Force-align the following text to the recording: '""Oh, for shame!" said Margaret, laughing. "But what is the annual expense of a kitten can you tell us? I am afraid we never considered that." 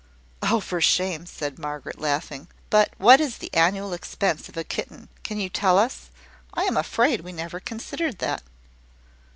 '""Oh, 0.51 0.59
for 0.59 0.81
shame!" 0.81 1.27
said 1.27 1.59
Margaret, 1.59 1.99
laughing. 2.01 2.47
"But 2.71 2.89
what 2.97 3.21
is 3.21 3.37
the 3.37 3.53
annual 3.53 3.93
expense 3.93 4.49
of 4.49 4.57
a 4.57 4.63
kitten 4.63 5.09
can 5.23 5.39
you 5.39 5.47
tell 5.47 5.77
us? 5.77 6.09
I 6.55 6.63
am 6.63 6.75
afraid 6.75 7.21
we 7.21 7.31
never 7.31 7.59
considered 7.59 8.17
that." 8.17 8.41